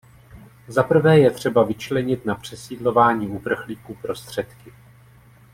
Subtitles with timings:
[0.67, 4.73] Zaprvé je třeba vyčlenit na přesídlování uprchlíků prostředky.